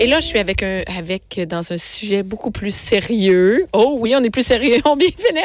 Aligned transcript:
Et 0.00 0.06
là, 0.06 0.20
je 0.20 0.26
suis 0.26 0.38
avec 0.38 0.62
un, 0.62 0.82
avec 0.96 1.40
dans 1.48 1.72
un 1.72 1.76
sujet 1.76 2.22
beaucoup 2.22 2.52
plus 2.52 2.72
sérieux. 2.72 3.66
Oh 3.72 3.96
oui, 3.98 4.14
on 4.16 4.22
est 4.22 4.30
plus 4.30 4.46
sérieux. 4.46 4.76
On 4.84 4.94
bien 4.94 5.08
fini. 5.08 5.40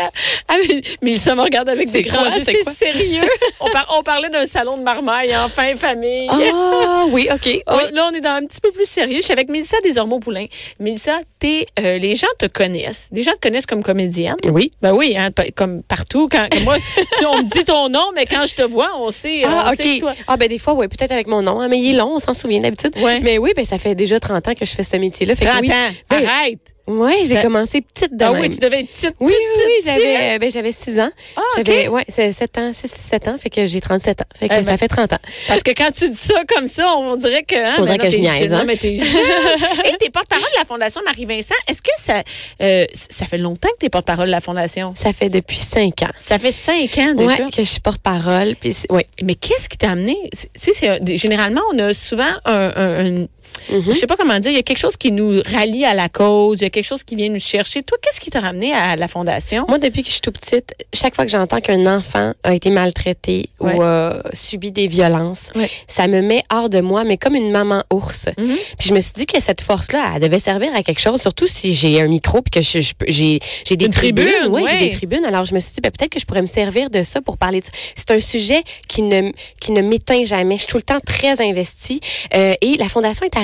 Ah, 0.48 0.58
mais 1.02 1.18
ça 1.18 1.34
me 1.34 1.42
regarde 1.42 1.70
avec 1.70 1.90
des 1.90 2.04
grands 2.04 2.26
yeux. 2.26 2.44
C'est 2.46 2.70
sérieux. 2.70 3.28
on, 3.60 3.72
par, 3.72 3.92
on, 3.98 4.04
parlait 4.04 4.30
d'un 4.30 4.46
salon 4.46 4.78
de 4.78 4.84
marmaille, 4.84 5.36
enfin 5.36 5.74
famille. 5.76 6.28
Ah 6.30 7.06
oui, 7.10 7.28
ok. 7.32 7.62
Oh, 7.74 7.80
là, 7.94 8.10
on 8.12 8.16
est 8.16 8.22
dans 8.22 8.32
un 8.32 8.46
petit 8.46 8.60
peu 8.62 8.72
plus 8.72 8.86
sérieux. 8.86 9.18
Je 9.18 9.24
suis 9.24 9.34
avec 9.34 9.50
Mélissa 9.50 9.78
Desormeaux-Poulain. 9.84 10.46
Mélissa, 10.80 11.22
t'es, 11.40 11.66
euh, 11.80 11.98
les 11.98 12.16
gens 12.16 12.28
te 12.38 12.46
connaissent. 12.46 13.10
Les 13.12 13.24
gens 13.24 13.32
te 13.32 13.40
connaissent 13.40 13.66
comme 13.66 13.82
comédienne. 13.82 14.36
Oui. 14.52 14.72
Ben 14.82 14.94
oui, 14.94 15.16
hein, 15.18 15.30
comme 15.56 15.82
partout. 15.82 16.28
Quand, 16.30 16.48
moi, 16.64 16.76
si 17.18 17.26
on 17.26 17.38
me 17.38 17.50
dit 17.50 17.64
ton 17.64 17.90
nom, 17.90 18.12
mais 18.14 18.26
quand 18.26 18.46
je 18.46 18.54
te 18.54 18.62
vois, 18.62 18.92
on 19.00 19.10
sait. 19.10 19.42
Ah, 19.46 19.66
on 19.68 19.72
ok. 19.72 19.82
sait 19.82 19.98
toi. 20.00 20.14
Ah, 20.28 20.38
ben 20.38 20.48
des 20.48 20.60
fois, 20.60 20.74
oui, 20.74 20.88
peut-être 20.88 21.12
avec 21.12 21.28
mon 21.28 21.42
nom, 21.42 21.62
hein, 21.62 21.68
mais 21.68 21.80
il 21.80 21.96
est 21.96 21.98
long, 21.98 22.16
on 22.16 22.20
s'en 22.20 22.34
souvient 22.34 22.60
d'habitude. 22.60 22.96
Ouais. 23.02 23.20
Mais 23.22 23.38
oui, 23.38 23.52
ben 23.56 23.66
ça 23.66 23.78
fait 23.78 23.96
déjà 23.96 24.20
30 24.20 24.43
ans 24.48 24.54
que 24.56 24.66
je 24.66 24.72
fais 24.72 24.84
ce 24.84 24.96
métier-là. 24.98 25.36
Fait 25.36 25.46
que 25.46 25.50
oui. 25.62 25.70
Attends, 25.72 25.94
Ben, 26.10 26.26
arrête. 26.28 26.60
Ouais, 26.86 27.20
j'ai 27.24 27.36
Ça- 27.36 27.42
commencé 27.44 27.80
petite 27.80 28.14
de 28.18 28.26
Ah 28.26 28.34
même. 28.34 28.42
oui, 28.42 28.50
tu 28.50 28.58
devais 28.58 28.82
être 28.82 28.90
petite, 28.90 29.16
Oui, 29.22 29.32
petite, 29.32 29.40
oui, 29.56 29.64
oui, 29.68 29.74
j'avais, 29.86 30.38
ben, 30.38 30.52
j'avais 30.52 30.72
6 30.74 31.00
ans. 31.00 31.10
Ah, 31.38 31.42
ok. 31.58 31.64
J'avais, 31.66 31.88
ouais, 31.88 32.04
c'est 32.10 32.34
7 32.34 32.58
ans, 32.58 32.72
6, 32.74 32.92
7 32.92 33.28
ans, 33.30 33.38
fait 33.38 33.50
que 33.50 33.66
j'ai 33.66 33.80
37 33.80 34.20
ans. 34.20 34.26
Fait 34.38 34.50
que 34.50 34.54
Eh 34.54 34.64
ça 34.64 34.72
ben, 34.72 34.78
fait 34.78 34.90
30 34.90 35.14
ans. 35.14 35.20
Parce 35.48 35.64
que 35.64 35.72
quand 35.72 35.92
tu 35.98 36.10
dis 36.10 36.18
ça 36.18 36.42
comme 36.54 36.68
ça, 36.68 36.94
on 36.98 37.16
dirait 37.16 37.44
que. 37.44 37.56
Hein, 37.56 37.76
On 37.80 37.86
dirait 37.86 37.98
ben 38.00 38.04
que 38.08 38.10
je 38.10 38.18
niaise, 38.18 38.52
hein? 38.52 38.58
Non, 38.60 38.66
mais 38.66 38.76
t'es. 38.76 38.96
Et 39.86 39.98
t'es 39.98 40.10
porte-parole 40.10 40.44
de 40.44 40.60
la 40.60 40.66
Fondation 40.66 41.00
Marie-Vincent. 41.06 41.56
Est-ce 41.70 41.82
que 41.82 41.92
ça, 41.98 42.22
euh, 42.62 42.86
ça 42.94 43.28
fait 43.28 43.38
longtemps 43.38 43.70
que 43.70 43.78
t'es 43.80 43.90
porte-parole 43.90 44.26
de 44.26 44.32
la 44.32 44.42
Fondation? 44.42 44.94
Ça 44.98 45.14
fait 45.14 45.30
depuis 45.30 45.60
5 45.60 46.02
ans. 46.04 46.12
Ça 46.20 46.38
fait 46.38 46.52
cinq 46.52 46.98
ans 46.98 47.14
déjà? 47.16 47.46
Ouais, 47.46 47.50
que 47.50 47.64
je 47.64 47.70
suis 47.70 47.80
porte-parole. 47.80 48.56
Puis, 48.60 48.76
ouais. 48.90 49.08
Mais 49.22 49.36
qu'est-ce 49.36 49.70
qui 49.70 49.78
t'a 49.78 49.92
amené? 49.92 50.18
Tu 50.34 50.74
sais, 50.74 51.00
généralement, 51.16 51.62
on 51.74 51.80
a 51.80 51.94
souvent 51.94 52.26
un, 52.44 52.74
un- 52.76 53.06
un- 53.24 53.28
Mhm. 53.70 53.84
je 53.88 53.94
sais 53.94 54.08
pas 54.08 54.16
comment 54.18 54.40
dire, 54.40 54.52
il 54.52 54.56
y 54.56 54.60
a 54.60 54.64
quelque 54.64 54.78
chose 54.80 54.98
qui 54.98 55.12
nous 55.12 55.42
rallie 55.46 55.86
à 55.86 55.94
la 55.94 56.10
cause, 56.10 56.60
il 56.60 56.64
y 56.64 56.68
a 56.68 56.70
quelque 56.70 56.86
chose 56.86 57.04
qui 57.04 57.16
vient 57.16 57.30
nous 57.30 57.40
chercher. 57.40 57.84
Toi, 57.84 57.98
qu'est-ce 58.02 58.20
qui 58.20 58.30
t'a 58.30 58.40
ramené 58.42 58.74
à 58.74 58.96
la 58.96 59.08
Fondation? 59.08 59.66
Moi, 59.68 59.78
depuis 59.80 60.02
que 60.02 60.08
je 60.08 60.14
suis 60.14 60.22
tout 60.22 60.32
petite, 60.32 60.74
chaque 60.94 61.16
fois 61.16 61.26
que 61.26 61.32
j'entends 61.32 61.62
qu'un 61.62 61.86
enfant 61.98 62.34
a 62.44 62.54
été 62.54 62.70
maltraité 62.70 63.50
Ouais. 63.60 63.76
ou 63.76 63.82
a 63.82 64.22
subi 64.34 64.72
des 64.72 64.88
violences, 64.88 65.50
Ouais. 65.56 65.70
ça 65.88 66.08
me 66.08 66.22
met 66.22 66.44
hors 66.54 66.70
de 66.70 66.82
moi, 66.82 67.04
mais 67.04 67.18
comme 67.18 67.36
une 67.36 67.52
maman 67.52 67.84
ours. 67.92 68.28
Mhm. 68.38 68.56
Puis 68.78 68.90
je 68.90 68.94
me 68.94 69.00
suis 69.00 69.14
dit 69.16 69.26
que 69.26 69.40
cette 69.42 69.62
force-là, 69.62 70.12
elle 70.16 70.22
devait 70.22 70.40
servir 70.40 70.70
à 70.76 70.84
quelque 70.84 71.00
chose, 71.02 71.22
surtout 71.22 71.48
si 71.48 71.74
j'ai 71.74 72.02
un 72.02 72.08
micro 72.08 72.42
puis 72.42 72.52
que 72.52 72.62
j'ai 72.62 73.40
j'ai 73.66 73.78
des 73.78 73.86
Une 73.86 73.92
tribunes. 73.92 74.26
ouais. 74.50 74.64
j'ai 74.70 74.90
des 74.90 74.96
tribunes. 74.96 75.26
Alors 75.26 75.46
je 75.46 75.54
me 75.54 75.60
suis 75.60 75.72
dit 75.74 75.82
ben, 75.82 75.92
peut-être 75.92 76.12
que 76.12 76.20
je 76.20 76.26
pourrais 76.26 76.42
me 76.42 76.48
servir 76.48 76.90
de 76.90 77.04
ça 77.04 77.22
pour 77.22 77.38
parler 77.38 77.62
de 77.62 77.66
ça. 77.66 77.72
C'est 77.96 78.12
un 78.12 78.20
sujet 78.20 78.64
qui 78.88 79.02
ne 79.02 79.32
qui 79.60 79.72
ne 79.72 79.82
m'éteint 79.82 80.26
jamais. 80.26 80.56
Je 80.56 80.62
suis 80.64 80.68
tout 80.68 80.78
le 80.78 80.84
temps 80.84 81.00
très 81.06 81.42
investie 81.42 82.02
Euh, 82.36 82.54
et 82.62 82.78
la 82.78 82.90
fondation 82.90 83.26
est 83.26 83.36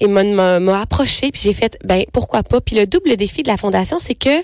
et 0.00 0.08
m'a 0.08 0.80
approchée 0.80 1.30
puis 1.30 1.40
j'ai 1.42 1.52
fait 1.52 1.78
ben 1.84 2.04
pourquoi 2.12 2.42
pas? 2.42 2.60
Puis 2.60 2.76
le 2.76 2.86
double 2.86 3.16
défi 3.16 3.42
de 3.42 3.48
la 3.48 3.56
fondation, 3.56 3.98
c'est 3.98 4.14
que 4.14 4.42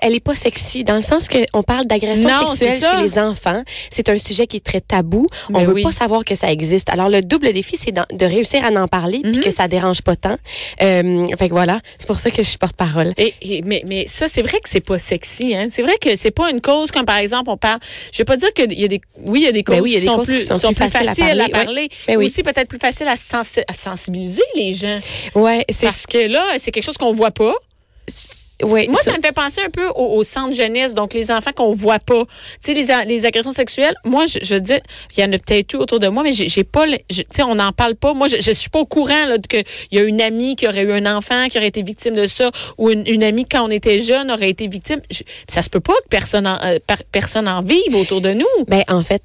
elle 0.00 0.14
est 0.14 0.20
pas 0.20 0.34
sexy 0.34 0.84
dans 0.84 0.96
le 0.96 1.02
sens 1.02 1.28
que 1.28 1.38
on 1.52 1.62
parle 1.62 1.86
d'agression 1.86 2.28
sexuelle 2.54 2.96
chez 2.96 3.02
les 3.02 3.18
enfants. 3.18 3.62
C'est 3.90 4.08
un 4.08 4.18
sujet 4.18 4.46
qui 4.46 4.56
est 4.58 4.64
très 4.64 4.80
tabou. 4.80 5.26
on 5.50 5.58
Mais 5.58 5.64
veut 5.64 5.72
oui. 5.74 5.82
pas 5.82 5.92
savoir 5.92 6.24
que 6.24 6.34
ça 6.34 6.50
existe. 6.50 6.88
Alors 6.90 7.08
le 7.08 7.20
double 7.22 7.52
défi, 7.52 7.76
c'est 7.76 7.92
de 7.92 8.24
réussir 8.26 8.64
à 8.64 8.68
en 8.70 8.88
parler 8.88 9.20
puis 9.22 9.32
Mhm. 9.32 9.40
que 9.40 9.50
ça 9.50 9.68
dérange 9.68 10.02
pas 10.02 10.16
tant. 10.16 10.36
Euh, 10.82 11.26
fait 11.38 11.48
que 11.48 11.54
voilà, 11.54 11.80
c'est 11.98 12.06
pour 12.06 12.18
ça 12.18 12.30
que 12.30 12.42
je 12.42 12.48
suis 12.48 12.58
porte-parole. 12.58 13.12
Et, 13.16 13.34
et- 13.42 13.62
mais, 13.62 13.82
mais 13.86 14.06
ça, 14.06 14.26
c'est 14.28 14.42
vrai 14.42 14.58
que 14.60 14.68
c'est 14.68 14.80
pas 14.80 14.98
sexy. 14.98 15.54
Hein? 15.54 15.68
C'est 15.70 15.82
vrai 15.82 15.94
que 16.00 16.16
c'est 16.16 16.30
pas 16.30 16.50
une 16.50 16.60
cause 16.60 16.90
comme 16.90 17.04
par 17.04 17.16
exemple 17.18 17.50
on 17.50 17.56
parle. 17.56 17.78
Je 18.12 18.18
vais 18.18 18.24
pas 18.24 18.36
dire 18.36 18.52
qu'il 18.52 18.72
y 18.72 18.84
a 18.84 18.88
des. 18.88 19.00
Oui, 19.18 19.40
il 19.40 19.44
y 19.44 19.48
a 19.48 19.52
des 19.52 19.62
causes 19.62 19.76
Ben 19.76 19.82
oui, 19.82 19.90
il 19.90 19.94
y 19.94 19.96
a 19.96 20.00
qui 20.00 20.06
sont 20.06 20.16
causes 20.16 20.26
plus, 20.26 20.36
qui 20.42 20.46
sont 20.46 20.58
plus 20.58 20.74
plus 20.74 20.88
faciles 20.88 21.08
à 21.08 21.14
faciles 21.14 21.24
à 21.40 21.48
parler, 21.48 21.50
parler. 21.66 21.88
Ben 21.88 21.96
mais 22.08 22.16
oui. 22.16 22.26
aussi 22.26 22.42
peut-être 22.42 22.68
plus 22.68 22.78
facile 22.78 23.08
à, 23.08 23.16
sensi- 23.16 23.62
à 23.66 23.72
sensibiliser 23.72 24.42
les 24.54 24.74
gens. 24.74 24.98
Ouais, 25.34 25.64
Parce 25.82 26.06
que 26.06 26.26
là, 26.28 26.44
c'est 26.58 26.70
quelque 26.70 26.84
chose 26.84 26.96
qu'on 26.98 27.12
voit 27.12 27.30
pas. 27.30 27.54
Moi, 28.88 28.96
ça- 29.02 29.10
ça 29.12 29.16
me 29.18 29.22
fait 29.22 29.32
penser 29.32 29.60
un 29.64 29.68
peu 29.70 29.86
au, 29.88 30.16
au 30.16 30.22
centre 30.22 30.54
jeunesse, 30.54 30.94
donc 30.94 31.12
les 31.14 31.30
enfants 31.30 31.52
qu'on 31.54 31.72
voit 31.74 31.98
pas. 31.98 32.24
Tu 32.64 32.74
sais, 32.74 33.04
les, 33.04 33.26
agressions 33.26 33.52
sexuelles, 33.52 33.94
moi, 34.04 34.24
je, 34.26 34.38
je 34.42 34.54
dis, 34.56 34.72
il 35.16 35.20
y 35.20 35.24
en 35.26 35.32
a 35.32 35.38
peut-être 35.38 35.74
eu 35.74 35.76
autour 35.76 36.00
de 36.00 36.08
moi, 36.08 36.22
mais 36.22 36.32
j'ai 36.32 36.64
pas, 36.64 36.86
tu 36.86 37.22
sais, 37.30 37.42
on 37.42 37.54
n'en 37.56 37.72
parle 37.72 37.96
pas. 37.96 38.14
Moi, 38.14 38.28
je, 38.28 38.36
je 38.40 38.50
suis 38.52 38.70
pas 38.70 38.78
au 38.80 38.86
courant 38.86 39.36
qu'il 39.48 39.64
y 39.92 39.98
a 39.98 40.02
une 40.04 40.20
amie 40.22 40.56
qui 40.56 40.66
aurait 40.66 40.82
eu 40.82 40.92
un 40.92 41.16
enfant 41.16 41.48
qui 41.48 41.58
aurait 41.58 41.68
été 41.68 41.82
victime 41.82 42.14
de 42.14 42.26
ça, 42.26 42.50
ou 42.78 42.90
une, 42.90 43.06
une 43.06 43.24
amie 43.24 43.46
quand 43.46 43.62
on 43.66 43.70
était 43.70 44.00
jeune 44.00 44.30
aurait 44.30 44.50
été 44.50 44.68
victime. 44.68 45.00
Je- 45.10 45.22
ça 45.48 45.62
se 45.62 45.68
peut 45.68 45.80
pas 45.80 45.92
que 45.94 46.08
personne 46.08 46.46
en, 46.46 46.58
euh, 46.64 46.78
personne 47.12 47.48
en 47.48 47.62
vive 47.62 47.94
autour 47.94 48.20
de 48.20 48.32
nous. 48.32 48.46
ben 48.68 48.82
en 48.88 49.02
fait, 49.02 49.22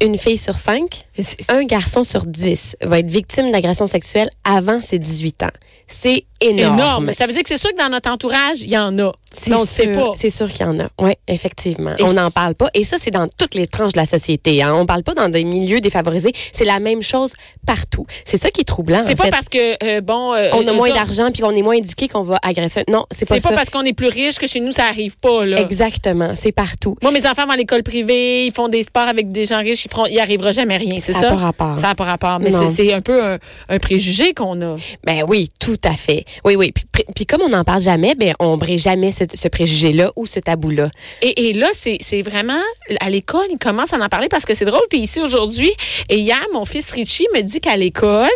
une 0.00 0.16
fille 0.16 0.38
sur 0.38 0.54
cinq, 0.54 1.06
un 1.48 1.64
garçon 1.64 2.04
sur 2.04 2.24
dix 2.24 2.76
va 2.80 3.00
être 3.00 3.08
victime 3.10 3.50
d'agression 3.50 3.88
sexuelle 3.88 4.30
avant 4.44 4.80
ses 4.80 4.98
18 5.00 5.42
ans. 5.42 5.50
C'est 5.90 6.24
énorme. 6.40 6.78
énorme. 6.78 7.12
Ça 7.14 7.26
veut 7.26 7.32
dire 7.32 7.42
que 7.42 7.48
c'est 7.48 7.58
sûr 7.58 7.70
que 7.72 7.78
dans 7.78 7.88
notre 7.88 8.10
entourage, 8.10 8.60
il 8.60 8.68
y 8.70 8.78
en 8.78 8.96
a. 8.98 9.12
C'est 9.32 9.52
on 9.54 9.60
ne 9.62 9.66
sait 9.66 9.88
pas. 9.92 10.12
C'est 10.14 10.30
sûr 10.30 10.50
qu'il 10.50 10.64
y 10.64 10.68
en 10.68 10.78
a. 10.80 10.88
Oui, 11.00 11.12
effectivement. 11.26 11.94
Et 11.98 12.02
on 12.02 12.12
n'en 12.14 12.30
parle 12.30 12.54
pas. 12.54 12.68
Et 12.74 12.84
ça, 12.84 12.96
c'est 13.02 13.10
dans 13.10 13.28
toutes 13.38 13.54
les 13.54 13.66
tranches 13.66 13.92
de 13.92 13.98
la 13.98 14.06
société. 14.06 14.62
Hein. 14.62 14.74
On 14.74 14.86
parle 14.86 15.02
pas 15.02 15.14
dans 15.14 15.28
des 15.28 15.44
milieux 15.44 15.80
défavorisés. 15.80 16.32
C'est 16.52 16.64
la 16.64 16.78
même 16.78 17.02
chose 17.02 17.34
partout. 17.66 18.06
C'est 18.24 18.36
ça 18.36 18.50
qui 18.50 18.62
est 18.62 18.64
troublant. 18.64 19.02
C'est 19.06 19.16
pas 19.16 19.24
fait. 19.24 19.30
parce 19.30 19.48
que, 19.48 19.84
euh, 19.84 20.00
bon... 20.00 20.32
euh, 20.34 20.48
on 20.54 20.66
a 20.66 20.72
moins 20.72 20.90
d'argent 20.92 21.30
puis 21.32 21.42
qu'on 21.42 21.50
est 21.54 21.62
moins 21.62 21.74
éduqué 21.76 22.08
qu'on 22.08 22.22
va 22.22 22.38
agresser. 22.42 22.84
Non, 22.88 23.04
c'est 23.10 23.28
pas 23.28 23.34
C'est 23.36 23.48
pas 23.48 23.54
parce 23.54 23.70
qu'on 23.70 23.82
est 23.84 23.92
plus 23.92 24.08
riche 24.08 24.36
que 24.38 24.46
chez 24.46 24.60
nous, 24.60 24.72
ça 24.72 24.84
arrive 24.84 25.18
pas, 25.18 25.44
là. 25.44 25.60
Exactement. 25.60 26.32
C'est 26.34 26.52
partout. 26.52 26.96
Moi, 27.02 27.10
mes 27.12 27.26
enfants 27.26 27.44
vont 27.46 27.52
à 27.52 27.56
l'école 27.56 27.82
privée, 27.82 28.46
ils 28.46 28.52
font 28.52 28.68
des 28.68 28.82
sports 28.82 29.08
avec 29.08 29.30
des 29.32 29.46
gens 29.46 29.58
riches, 29.58 29.84
ils 29.84 29.90
feront, 29.90 30.06
il 30.06 30.18
arrivera 30.20 30.52
jamais 30.52 30.76
rien, 30.76 31.00
c'est 31.00 31.12
Ça 31.12 31.20
ça? 31.20 31.26
a 31.28 31.30
pas 31.30 31.36
rapport. 31.36 31.76
Ça 31.78 31.88
n'a 31.88 31.94
pas 31.94 32.04
rapport. 32.04 32.40
Mais 32.40 32.50
c'est 32.50 32.92
un 32.92 33.00
peu 33.00 33.22
un, 33.24 33.38
un 33.68 33.78
préjugé 33.78 34.32
qu'on 34.34 34.60
a. 34.62 34.76
Ben 35.04 35.24
oui, 35.26 35.50
tout 35.60 35.77
à 35.84 35.94
fait. 35.94 36.24
Oui, 36.44 36.56
oui. 36.56 36.72
Puis, 37.14 37.26
comme 37.26 37.42
on 37.42 37.48
n'en 37.48 37.64
parle 37.64 37.82
jamais, 37.82 38.14
ben 38.14 38.34
on 38.38 38.56
brise 38.56 38.82
jamais 38.82 39.12
ce, 39.12 39.24
ce 39.32 39.48
préjugé-là 39.48 40.12
ou 40.16 40.26
ce 40.26 40.40
tabou-là. 40.40 40.88
Et, 41.22 41.48
et 41.48 41.52
là, 41.52 41.68
c'est 41.72 42.22
vraiment, 42.22 42.60
à 43.00 43.10
l'école, 43.10 43.46
ils 43.50 43.58
commencent 43.58 43.92
à 43.92 43.98
en 43.98 44.08
parler 44.08 44.28
parce 44.28 44.44
que 44.44 44.54
c'est 44.54 44.64
drôle, 44.64 44.80
tu 44.90 44.96
es 44.96 45.00
ici 45.00 45.20
aujourd'hui. 45.20 45.70
Et 46.08 46.18
hier, 46.18 46.40
mon 46.52 46.64
fils 46.64 46.90
Richie 46.90 47.26
me 47.34 47.42
dit 47.42 47.60
qu'à 47.60 47.76
l'école, 47.76 48.28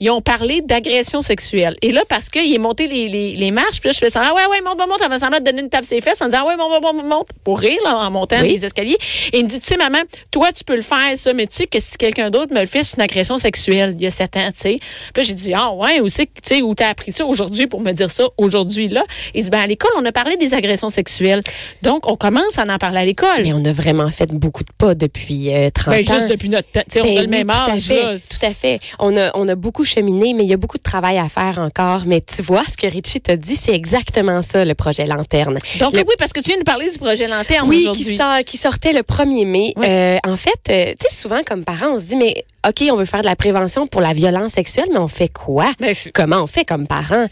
ils 0.00 0.10
ont 0.10 0.20
parlé 0.20 0.60
d'agression 0.62 1.22
sexuelle. 1.22 1.76
Et 1.82 1.92
là, 1.92 2.02
parce 2.08 2.28
qu'il 2.28 2.52
est 2.54 2.58
monté 2.58 2.86
les, 2.86 3.08
les, 3.08 3.36
les 3.36 3.50
marches, 3.50 3.80
puis 3.80 3.88
là, 3.88 3.92
je 3.92 3.98
fais 3.98 4.10
ça, 4.10 4.22
ah 4.24 4.34
ouais, 4.34 4.46
ouais, 4.50 4.60
monte, 4.62 4.78
monte, 4.78 4.88
monte, 4.88 5.02
avant 5.02 5.18
semblant 5.18 5.38
de 5.38 5.44
donner 5.44 5.62
une 5.62 5.70
tape 5.70 5.84
sur 5.84 5.94
les 5.94 6.00
fesses 6.00 6.20
en 6.22 6.26
disant, 6.26 6.38
ah 6.42 6.46
ouais, 6.46 6.56
monte, 6.56 6.82
monte, 6.82 6.94
monte, 6.96 7.06
monte, 7.06 7.28
pour 7.44 7.58
rire, 7.60 7.78
là, 7.84 7.96
en 7.98 8.10
montant 8.10 8.40
Oui. 8.42 8.48
les 8.52 8.64
escaliers. 8.64 8.98
Et 9.32 9.38
il 9.38 9.44
me 9.44 9.48
dit, 9.48 9.60
tu 9.60 9.66
sais, 9.66 9.76
maman, 9.76 9.98
toi, 10.30 10.52
tu 10.52 10.64
peux 10.64 10.76
le 10.76 10.82
faire, 10.82 11.16
ça, 11.16 11.32
mais 11.32 11.46
tu 11.46 11.56
sais 11.56 11.66
que 11.66 11.80
si 11.80 11.96
quelqu'un 11.96 12.30
d'autre 12.30 12.54
me 12.54 12.60
le 12.60 12.66
fait, 12.66 12.82
c'est 12.82 12.96
une 12.96 13.02
agression 13.02 13.36
sexuelle, 13.38 13.94
il 13.98 14.02
y 14.02 14.06
a 14.06 14.10
sept 14.10 14.36
ans, 14.36 14.50
tu 14.52 14.60
sais. 14.60 14.78
Puis 15.12 15.22
là, 15.22 15.22
j'ai 15.22 15.34
dit, 15.34 15.52
ah 15.54 15.72
ouais, 15.72 16.00
où 16.00 16.08
c'est 16.08 16.26
tu 16.26 16.32
sais, 16.44 16.62
où 16.62 16.74
t'as 16.74 16.89
appris 16.90 17.12
ça 17.12 17.24
aujourd'hui 17.26 17.66
pour 17.66 17.80
me 17.80 17.92
dire 17.92 18.10
ça 18.10 18.24
aujourd'hui, 18.38 18.88
là? 18.88 19.02
Il 19.34 19.42
dit, 19.44 19.50
ben, 19.50 19.60
à 19.60 19.66
l'école, 19.66 19.90
on 19.96 20.04
a 20.04 20.12
parlé 20.12 20.36
des 20.36 20.52
agressions 20.54 20.88
sexuelles. 20.90 21.40
Donc, 21.82 22.10
on 22.10 22.16
commence 22.16 22.58
à 22.58 22.62
en 22.64 22.78
parler 22.78 22.98
à 22.98 23.04
l'école. 23.04 23.42
Mais 23.42 23.52
on 23.52 23.64
a 23.64 23.72
vraiment 23.72 24.08
fait 24.10 24.30
beaucoup 24.32 24.64
de 24.64 24.70
pas 24.76 24.94
depuis 24.94 25.54
euh, 25.54 25.70
30 25.70 25.94
Ben, 25.94 26.00
ans. 26.08 26.14
juste 26.14 26.28
depuis 26.28 26.48
notre 26.48 26.70
temps. 26.70 26.82
Tu 26.84 26.92
sais, 26.92 27.00
on 27.00 27.04
Ben 27.04 27.18
a 27.18 27.20
le 27.22 27.26
oui, 27.28 27.28
même 27.28 27.46
tout 27.46 27.52
à 27.52 27.70
âge, 27.72 27.82
fait, 27.82 28.02
là. 28.02 28.14
Tout 28.18 28.46
à 28.46 28.50
fait. 28.54 28.80
On 28.98 29.16
a, 29.16 29.30
on 29.34 29.48
a 29.48 29.54
beaucoup 29.54 29.84
cheminé, 29.84 30.34
mais 30.34 30.44
il 30.44 30.50
y 30.50 30.52
a 30.52 30.56
beaucoup 30.56 30.78
de 30.78 30.82
travail 30.82 31.18
à 31.18 31.28
faire 31.28 31.58
encore. 31.58 32.02
Mais 32.06 32.20
tu 32.20 32.42
vois, 32.42 32.62
ce 32.70 32.76
que 32.76 32.86
Richie 32.86 33.20
t'a 33.20 33.36
dit, 33.36 33.56
c'est 33.56 33.74
exactement 33.74 34.42
ça, 34.42 34.64
le 34.64 34.74
projet 34.74 35.06
Lanterne. 35.06 35.58
Donc, 35.78 35.92
Le- 35.92 36.00
oui, 36.00 36.14
parce 36.18 36.32
que 36.32 36.40
tu 36.40 36.50
viens 36.50 36.58
de 36.58 36.64
parler 36.64 36.90
du 36.90 36.98
projet 36.98 37.26
Lanterne 37.28 37.68
Oui, 37.68 37.78
qui, 37.78 37.88
aujourd'hui. 37.88 38.16
sort- 38.16 38.44
qui 38.44 38.56
sortait 38.58 38.92
le 38.92 39.02
1er 39.02 39.44
mai. 39.46 39.72
Oui. 39.76 39.86
Euh, 39.88 40.18
en 40.26 40.36
fait, 40.36 40.50
euh, 40.70 40.92
tu 40.98 41.06
sais, 41.08 41.14
souvent, 41.16 41.40
comme 41.46 41.64
parents, 41.64 41.94
on 41.94 42.00
se 42.00 42.06
dit, 42.06 42.16
mais 42.16 42.44
OK, 42.68 42.84
on 42.92 42.96
veut 42.96 43.04
faire 43.06 43.20
de 43.22 43.26
la 43.26 43.36
prévention 43.36 43.86
pour 43.86 44.00
la 44.02 44.12
violence 44.12 44.52
sexuelle, 44.52 44.86
mais 44.92 44.98
on 44.98 45.08
fait 45.08 45.28
quoi? 45.28 45.72
Ben, 45.80 45.94
Comment 46.12 46.42
on 46.42 46.46
fait? 46.46 46.64
Comme 46.66 46.79
parents? 46.86 47.26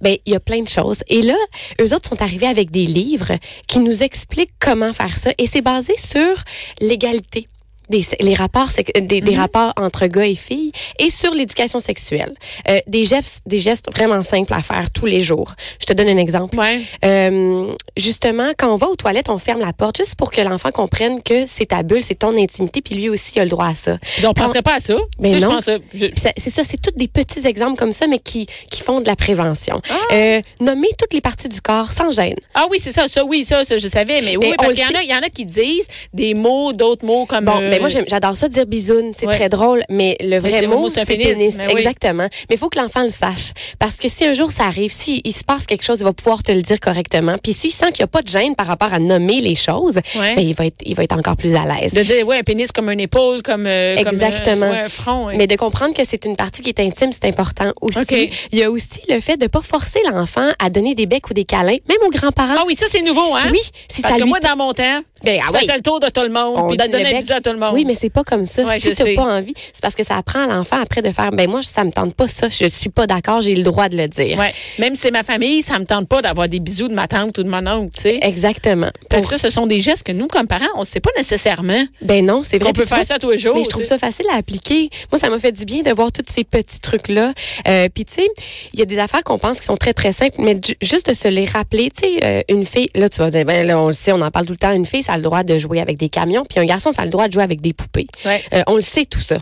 Ben, 0.00 0.16
il 0.26 0.32
y 0.32 0.36
a 0.36 0.40
plein 0.40 0.62
de 0.62 0.68
choses. 0.68 1.02
Et 1.08 1.22
là, 1.22 1.36
eux 1.80 1.94
autres 1.94 2.08
sont 2.08 2.22
arrivés 2.22 2.46
avec 2.46 2.70
des 2.70 2.86
livres 2.86 3.32
qui 3.68 3.78
nous 3.78 4.02
expliquent 4.02 4.54
comment 4.60 4.92
faire 4.92 5.16
ça. 5.16 5.30
Et 5.38 5.46
c'est 5.46 5.62
basé 5.62 5.94
sur 5.96 6.42
l'égalité. 6.80 7.48
Des, 7.88 8.04
les 8.20 8.34
rapports, 8.34 8.70
sec- 8.70 8.92
des, 8.98 9.20
Mhm. 9.20 9.26
des 9.28 9.36
rapports 9.36 9.72
entre 9.78 10.06
gars 10.06 10.26
et 10.26 10.34
filles 10.34 10.72
et 10.98 11.10
sur 11.10 11.32
l'éducation 11.34 11.80
sexuelle. 11.80 12.34
Euh, 12.68 12.78
des 12.86 13.04
gestes, 13.04 13.42
des 13.46 13.58
gestes 13.58 13.86
vraiment 13.94 14.22
simples 14.22 14.52
à 14.54 14.62
faire 14.62 14.90
tous 14.90 15.06
les 15.06 15.22
jours. 15.22 15.54
Je 15.80 15.86
te 15.86 15.92
donne 15.92 16.08
un 16.08 16.16
exemple. 16.18 16.56
Ouais. 16.58 16.80
Euh, 17.04 17.72
justement, 17.96 18.50
quand 18.58 18.72
on 18.72 18.76
va 18.76 18.88
aux 18.88 18.96
toilettes, 18.96 19.28
on 19.28 19.38
ferme 19.38 19.60
la 19.60 19.72
porte 19.72 19.96
juste 19.98 20.14
pour 20.16 20.30
que 20.30 20.40
l'enfant 20.40 20.70
comprenne 20.70 21.22
que 21.22 21.46
c'est 21.46 21.66
ta 21.66 21.82
bulle, 21.82 22.02
c'est 22.04 22.14
ton 22.18 22.36
intimité, 22.36 22.80
puis 22.82 22.94
lui 22.94 23.08
aussi 23.08 23.32
il 23.36 23.40
a 23.40 23.44
le 23.44 23.50
droit 23.50 23.66
à 23.68 23.74
ça. 23.74 23.98
On 24.26 24.32
penserait 24.32 24.62
pas 24.62 24.74
à 24.76 24.80
ça? 24.80 24.96
Mais 25.18 25.38
je 25.38 25.44
non. 25.44 25.58
euh, 25.68 25.78
je- 25.94 26.06
C'est 26.36 26.50
ça, 26.50 26.62
c'est 26.64 26.80
tous 26.80 26.92
des 26.96 27.08
petits 27.08 27.46
exemples 27.46 27.76
comme 27.76 27.92
ça, 27.92 28.06
mais 28.06 28.18
qui, 28.18 28.46
qui 28.70 28.82
font 28.82 29.00
de 29.00 29.06
la 29.06 29.16
prévention. 29.16 29.80
Ah. 29.90 29.94
Euh, 30.14 30.40
nommer 30.60 30.88
toutes 30.98 31.12
les 31.12 31.20
parties 31.20 31.48
du 31.48 31.60
corps 31.60 31.90
sans 31.92 32.10
gêne. 32.10 32.36
Ah 32.54 32.66
oui, 32.70 32.78
c'est 32.80 32.92
ça, 32.92 33.08
ça, 33.08 33.24
oui, 33.24 33.44
ça, 33.44 33.64
ça, 33.64 33.78
je 33.78 33.88
savais, 33.88 34.20
mais, 34.22 34.36
oui, 34.36 34.48
Mais 34.50 34.56
parce 34.56 34.72
qu'il 34.74 34.82
y 34.82 34.86
en 34.86 34.98
a, 34.98 35.02
il 35.02 35.10
y 35.10 35.14
en 35.14 35.18
a 35.22 35.28
qui 35.28 35.44
disent 35.46 35.86
des 36.12 36.34
mots, 36.34 36.72
d'autres 36.72 37.04
mots 37.04 37.26
comme. 37.26 37.44
Bon, 37.44 37.58
euh, 37.60 37.70
mais 37.74 37.80
moi 37.80 37.88
j'adore 38.08 38.36
ça 38.36 38.48
dire 38.48 38.66
bisoune, 38.66 39.12
c'est 39.16 39.26
Ouais. 39.26 39.36
très 39.36 39.48
drôle, 39.48 39.82
mais 39.88 40.16
le 40.20 40.38
vrai 40.38 40.66
mot 40.66 40.88
c'est 40.88 41.04
pénis, 41.04 41.26
pénis, 41.28 41.54
mais 41.56 41.66
oui. 41.68 41.80
exactement. 41.80 42.28
Mais 42.48 42.56
il 42.56 42.58
faut 42.58 42.68
que 42.68 42.78
l'enfant 42.78 43.02
le 43.02 43.10
sache 43.10 43.52
parce 43.78 43.96
que 43.96 44.08
si 44.08 44.24
un 44.24 44.32
jour 44.34 44.50
ça 44.52 44.64
arrive, 44.64 44.92
si 44.92 45.20
il 45.24 45.32
se 45.32 45.44
passe 45.44 45.66
quelque 45.66 45.84
chose, 45.84 46.00
il 46.00 46.04
va 46.04 46.12
pouvoir 46.12 46.42
te 46.42 46.52
le 46.52 46.62
dire 46.62 46.78
correctement. 46.80 47.36
Puis 47.42 47.52
s'il 47.52 47.72
sent 47.72 47.86
qu'il 47.92 48.02
n'y 48.02 48.04
a 48.04 48.08
pas 48.08 48.22
de 48.22 48.28
gêne 48.28 48.54
par 48.54 48.66
rapport 48.66 48.92
à 48.92 48.98
nommer 48.98 49.40
les 49.40 49.54
choses, 49.54 49.96
Ouais. 50.16 50.34
ben, 50.34 50.40
il 50.46 50.54
va 50.54 50.66
être 50.66 50.76
il 50.84 50.94
va 50.94 51.04
être 51.04 51.16
encore 51.16 51.36
plus 51.36 51.54
à 51.54 51.64
l'aise. 51.64 51.92
De 51.92 52.02
dire, 52.02 52.26
ouais, 52.26 52.38
un 52.38 52.42
pénis 52.42 52.70
comme 52.72 52.90
une 52.90 53.00
épaule, 53.00 53.42
comme. 53.42 53.66
euh, 53.66 53.96
comme, 53.96 54.06
euh, 54.06 54.10
Exactement. 54.10 54.70
ouais, 54.70 54.80
un 54.80 54.88
front. 54.88 55.28
Mais 55.36 55.46
de 55.46 55.56
comprendre 55.56 55.94
que 55.94 56.02
c'est 56.04 56.24
une 56.24 56.36
partie 56.36 56.62
qui 56.62 56.68
est 56.70 56.80
intime, 56.80 57.10
c'est 57.12 57.24
important 57.26 57.72
aussi. 57.80 58.30
Il 58.52 58.58
y 58.58 58.62
a 58.62 58.70
aussi 58.70 59.00
le 59.08 59.20
fait 59.20 59.36
de 59.36 59.46
pas 59.46 59.60
forcer 59.62 60.00
l'enfant 60.10 60.50
à 60.58 60.70
donner 60.70 60.94
des 60.94 61.06
becs 61.06 61.28
ou 61.30 61.34
des 61.34 61.44
câlins, 61.44 61.76
même 61.88 61.98
aux 62.06 62.10
grands-parents. 62.10 62.54
Ah 62.58 62.64
oui, 62.66 62.76
ça, 62.76 62.86
c'est 62.90 63.02
nouveau, 63.02 63.34
hein? 63.34 63.48
Oui, 63.50 63.60
si 63.88 64.02
Parce 64.02 64.14
ça 64.14 64.18
que 64.18 64.24
lui 64.24 64.28
moi, 64.30 64.40
dans 64.40 64.56
mon 64.56 64.72
temps, 64.72 65.00
Ben, 65.24 65.40
je 65.40 65.46
ah 65.54 65.58
faisais 65.58 65.74
le 65.76 65.82
tour 65.82 66.00
de 66.00 66.08
tout 66.08 66.22
le 66.22 66.28
monde, 66.28 66.54
On 66.56 66.68
puis 66.68 66.76
tu 66.76 66.82
donne 66.84 66.92
le 66.92 66.98
donnais 66.98 67.08
un 67.08 67.12
bec. 67.12 67.20
bisou 67.22 67.32
à 67.34 67.40
tout 67.40 67.50
le 67.52 67.58
monde. 67.58 67.63
Oui, 67.72 67.84
mais 67.84 67.94
c'est 67.94 68.10
pas 68.10 68.24
comme 68.24 68.44
ça. 68.46 68.64
Ouais, 68.64 68.80
si 68.80 68.92
tu 68.92 69.02
n'as 69.02 69.14
pas 69.14 69.36
envie, 69.38 69.54
c'est 69.72 69.80
parce 69.82 69.94
que 69.94 70.02
ça 70.04 70.16
apprend 70.16 70.44
à 70.44 70.46
l'enfant 70.46 70.76
après 70.80 71.02
de 71.02 71.10
faire, 71.12 71.30
ben 71.30 71.48
moi, 71.48 71.60
ça 71.62 71.84
me 71.84 71.90
tente 71.92 72.14
pas 72.14 72.28
ça, 72.28 72.48
je 72.48 72.66
suis 72.68 72.90
pas 72.90 73.06
d'accord, 73.06 73.40
j'ai 73.42 73.54
le 73.54 73.62
droit 73.62 73.88
de 73.88 73.96
le 73.96 74.08
dire. 74.08 74.38
Ouais. 74.38 74.52
Même 74.78 74.94
si 74.94 75.02
c'est 75.02 75.10
ma 75.10 75.22
famille, 75.22 75.62
ça 75.62 75.78
me 75.78 75.84
tente 75.84 76.08
pas 76.08 76.22
d'avoir 76.22 76.48
des 76.48 76.60
bisous 76.60 76.88
de 76.88 76.94
ma 76.94 77.08
tante 77.08 77.38
ou 77.38 77.42
de 77.42 77.48
mon 77.48 77.66
oncle, 77.66 77.94
tu 77.94 78.02
sais. 78.02 78.18
Exactement. 78.22 78.90
Fait 79.10 79.16
que 79.16 79.22
Pour- 79.22 79.30
ça, 79.30 79.38
ce 79.38 79.50
sont 79.50 79.66
des 79.66 79.80
gestes 79.80 80.02
que 80.04 80.12
nous, 80.12 80.26
comme 80.26 80.46
parents, 80.46 80.64
on 80.76 80.80
ne 80.80 80.84
sait 80.84 81.00
pas 81.00 81.10
nécessairement 81.16 81.84
ben 82.02 82.24
non, 82.24 82.42
c'est 82.42 82.58
vrai. 82.58 82.72
Puis 82.72 82.82
peut 82.82 82.88
faire 82.88 83.04
ça 83.04 83.18
tous 83.18 83.30
les 83.30 83.38
jours. 83.38 83.54
Mais 83.56 83.64
je 83.64 83.68
trouve 83.68 83.84
ça 83.84 83.98
facile 83.98 84.26
à 84.32 84.36
appliquer. 84.36 84.90
Moi, 85.12 85.18
ça 85.18 85.30
m'a 85.30 85.38
fait 85.38 85.52
du 85.52 85.64
bien 85.64 85.82
de 85.82 85.90
voir 85.92 86.12
tous 86.12 86.24
ces 86.30 86.44
petits 86.44 86.80
trucs-là. 86.80 87.32
Euh, 87.68 87.88
Puis, 87.94 88.04
tu 88.04 88.14
sais, 88.14 88.28
il 88.72 88.78
y 88.78 88.82
a 88.82 88.86
des 88.86 88.98
affaires 88.98 89.22
qu'on 89.24 89.38
pense 89.38 89.60
qui 89.60 89.66
sont 89.66 89.76
très, 89.76 89.92
très 89.92 90.12
simples, 90.12 90.36
mais 90.38 90.58
ju- 90.64 90.74
juste 90.82 91.08
de 91.10 91.14
se 91.14 91.28
les 91.28 91.44
rappeler. 91.44 91.90
Tu 91.90 92.08
sais, 92.08 92.24
euh, 92.24 92.42
une 92.48 92.64
fille, 92.66 92.88
là, 92.94 93.08
tu 93.08 93.18
vas 93.18 93.30
dire, 93.30 93.44
ben 93.44 93.66
là, 93.66 93.78
on 93.78 93.88
le 93.88 93.92
sait, 93.92 94.12
on 94.12 94.20
en 94.20 94.30
parle 94.30 94.46
tout 94.46 94.52
le 94.52 94.58
temps. 94.58 94.72
Une 94.72 94.86
fille, 94.86 95.02
ça 95.02 95.12
a 95.12 95.16
le 95.16 95.22
droit 95.22 95.42
de 95.42 95.58
jouer 95.58 95.80
avec 95.80 95.96
des 95.96 96.08
camions, 96.08 96.44
puis 96.48 96.58
un 96.60 96.64
garçon, 96.64 96.92
ça 96.92 97.02
a 97.02 97.04
le 97.04 97.10
droit 97.10 97.28
de 97.28 97.32
jouer 97.32 97.42
avec 97.42 97.53
des 97.60 97.72
poupées. 97.72 98.06
Ouais. 98.24 98.42
Euh, 98.52 98.62
on 98.66 98.76
le 98.76 98.82
sait, 98.82 99.04
tout 99.04 99.20
ça. 99.20 99.38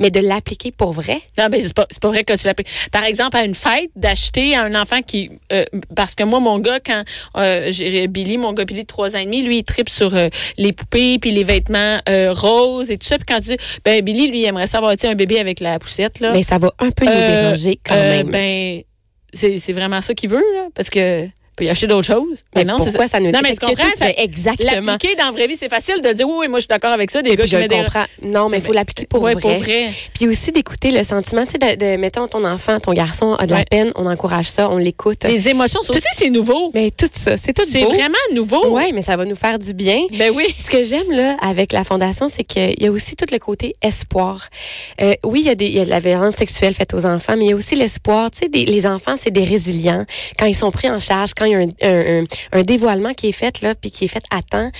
Mais 0.00 0.10
de 0.10 0.20
l'appliquer 0.20 0.72
pour 0.72 0.92
vrai, 0.92 1.22
Non, 1.38 1.46
mais 1.50 1.62
c'est 1.62 1.74
pas, 1.74 1.86
vrai 2.08 2.22
que 2.22 2.34
tu 2.34 2.46
l'appelles. 2.46 2.66
Par 2.92 3.04
exemple, 3.04 3.36
à 3.38 3.44
une 3.44 3.54
fête, 3.54 3.90
d'acheter 3.96 4.54
à 4.54 4.64
un 4.64 4.74
enfant 4.74 5.00
qui, 5.00 5.30
euh, 5.52 5.64
parce 5.94 6.14
que 6.14 6.22
moi, 6.22 6.38
mon 6.38 6.58
gars, 6.58 6.80
quand 6.80 7.02
euh, 7.38 7.68
j'ai 7.70 8.06
Billy, 8.06 8.36
mon 8.36 8.52
gars 8.52 8.66
Billy 8.66 8.82
de 8.82 8.86
trois 8.86 9.16
ans 9.16 9.18
et 9.18 9.24
demi, 9.24 9.42
lui, 9.42 9.58
il 9.58 9.64
tripe 9.64 9.88
sur 9.88 10.14
euh, 10.14 10.28
les 10.58 10.74
poupées 10.74 11.18
puis 11.18 11.30
les 11.30 11.44
vêtements 11.44 11.98
roses 12.06 12.90
et 12.90 12.98
tout 12.98 13.06
ça. 13.06 13.16
Puis 13.16 13.24
quand 13.26 13.40
tu 13.40 13.56
dis, 13.56 13.56
ben 13.84 14.02
Billy, 14.02 14.28
lui, 14.28 14.40
il 14.40 14.44
aimerait 14.44 14.66
savoir, 14.66 14.92
tu 14.92 14.98
sais, 14.98 15.08
un 15.08 15.14
bébé 15.14 15.38
avec 15.38 15.60
la 15.60 15.78
poussette 15.78 16.20
là. 16.20 16.32
ben, 16.32 16.42
ça 16.42 16.58
va 16.58 16.72
un 16.78 16.90
peu 16.90 17.06
nous 17.06 17.12
déranger 17.12 17.80
quand 17.82 17.94
même. 17.94 18.30
Ben, 18.30 18.82
c'est 19.32 19.58
c'est 19.58 19.72
vraiment 19.72 20.00
ça 20.02 20.14
qu'il 20.14 20.30
veut 20.30 20.44
là, 20.54 20.68
parce 20.74 20.90
que 20.90 21.26
peut 21.56 21.64
y 21.64 21.68
acheter 21.68 21.86
d'autres 21.86 22.06
choses. 22.06 22.38
mais 22.54 22.64
non, 22.64 22.78
c'est 22.78 22.86
pourquoi 22.86 23.08
ça, 23.08 23.18
nous 23.18 23.30
Non, 23.30 23.40
mais 23.42 23.52
tu 23.54 23.58
comprends, 23.60 23.74
toi, 23.74 23.90
tu 23.92 23.98
ça- 23.98 24.10
exactement. 24.16 24.92
L'appliquer 24.92 25.16
dans 25.16 25.24
la 25.26 25.30
vraie 25.32 25.46
vie, 25.46 25.56
c'est 25.56 25.68
facile 25.68 26.00
de 26.02 26.12
dire 26.12 26.28
oui, 26.28 26.34
oui, 26.40 26.48
moi 26.48 26.58
je 26.58 26.62
suis 26.62 26.68
d'accord 26.68 26.92
avec 26.92 27.10
ça. 27.10 27.22
Des 27.22 27.34
gars 27.34 27.44
qui 27.44 27.50
je 27.50 27.56
le 27.56 27.66
des 27.68 27.76
comprends. 27.76 28.04
Non, 28.22 28.48
mais 28.48 28.58
il 28.58 28.62
faut 28.62 28.72
l'appliquer 28.72 29.06
pour 29.06 29.22
ouais, 29.22 29.32
vrai. 29.32 29.40
pour 29.40 29.50
vrai. 29.52 29.90
Puis 30.14 30.28
aussi 30.28 30.52
d'écouter 30.52 30.90
le 30.90 31.02
sentiment, 31.04 31.44
tu 31.46 31.52
sais, 31.52 31.76
de, 31.76 31.92
de, 31.92 31.96
mettons, 31.96 32.28
ton 32.28 32.44
enfant, 32.44 32.78
ton 32.80 32.92
garçon 32.92 33.34
a 33.34 33.46
de 33.46 33.52
la 33.54 33.64
peine, 33.64 33.90
on 33.96 34.06
encourage 34.06 34.48
ça, 34.50 34.68
on 34.70 34.76
l'écoute. 34.78 35.24
Les 35.24 35.48
émotions, 35.48 35.80
ça 35.82 35.92
aussi 35.94 36.06
c'est 36.14 36.30
nouveau. 36.30 36.70
Mais 36.74 36.90
tout 36.90 37.08
ça, 37.12 37.36
c'est 37.36 37.52
tout 37.52 37.62
C'est 37.68 37.82
vraiment 37.84 38.14
nouveau. 38.34 38.68
Ouais, 38.68 38.92
mais 38.92 39.02
ça 39.02 39.16
va 39.16 39.24
nous 39.24 39.36
faire 39.36 39.58
du 39.58 39.72
bien. 39.72 40.00
Ben 40.18 40.32
oui. 40.34 40.54
Ce 40.58 40.68
que 40.70 40.84
j'aime 40.84 41.10
là 41.10 41.36
avec 41.40 41.72
la 41.72 41.84
fondation, 41.84 42.28
c'est 42.28 42.44
qu'il 42.44 42.74
y 42.82 42.86
a 42.86 42.90
aussi 42.92 43.16
tout 43.16 43.26
le 43.32 43.38
côté 43.38 43.74
espoir. 43.82 44.48
Euh, 45.00 45.14
oui, 45.24 45.40
il 45.40 45.46
y 45.46 45.50
a 45.50 45.54
des 45.54 45.66
il 45.66 45.74
y 45.76 45.80
a 45.80 45.84
de 45.84 45.90
la 45.90 46.00
violence 46.00 46.34
sexuelle 46.36 46.74
faite 46.74 46.92
aux 46.94 47.06
enfants, 47.06 47.34
mais 47.36 47.46
il 47.46 47.50
y 47.50 47.52
a 47.52 47.56
aussi 47.56 47.74
l'espoir. 47.76 48.30
Tu 48.30 48.38
sais, 48.40 48.48
des- 48.48 48.64
les 48.66 48.86
enfants, 48.86 49.14
c'est 49.20 49.30
des 49.30 49.44
résilients. 49.44 50.04
Quand 50.38 50.46
ils 50.46 50.54
sont 50.56 50.70
pris 50.70 50.88
en 50.90 51.00
charge, 51.00 51.32
quand 51.34 51.45
il 51.46 51.52
y 51.52 51.54
a 51.54 51.58
un, 51.58 52.20
un, 52.20 52.24
un- 52.52 52.62
dévoilement 52.62 53.14
qui 53.14 53.28
est 53.28 53.32
fait 53.32 53.60
là, 53.62 53.74
puis 53.74 53.90
qui 53.90 54.04
est 54.04 54.08
fait 54.08 54.24
à 54.30 54.42
temps, 54.42 54.70